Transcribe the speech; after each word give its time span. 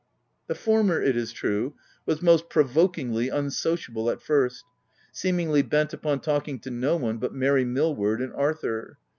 The 0.47 0.55
former, 0.55 0.99
it 0.99 1.15
is 1.15 1.31
true, 1.31 1.75
was 2.07 2.23
most 2.23 2.49
provokingly 2.49 3.29
unsociable 3.29 4.09
at 4.09 4.19
first— 4.19 4.65
seemingly 5.11 5.61
bent 5.61 5.93
upon 5.93 6.21
talk 6.21 6.47
ing 6.47 6.57
to 6.61 6.71
no 6.71 6.95
one 6.95 7.19
but 7.19 7.35
Mary 7.35 7.65
Millward 7.65 8.19
and 8.19 8.33
Arthur. 8.33 8.97